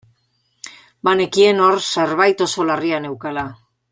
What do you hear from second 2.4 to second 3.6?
oso larria neukala.